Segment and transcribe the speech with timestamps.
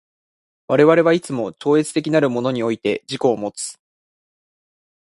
[0.67, 3.77] 我々はいつも超越的なるものにおいて自己をもつ。